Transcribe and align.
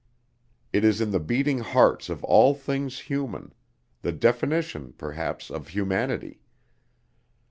It 0.73 0.83
is 0.83 0.99
in 0.99 1.11
the 1.11 1.19
beating 1.19 1.59
hearts 1.59 2.09
of 2.09 2.23
all 2.23 2.55
things 2.55 3.01
human 3.01 3.53
the 4.01 4.11
definition 4.11 4.93
perhaps 4.93 5.51
of 5.51 5.67
humanity. 5.67 6.41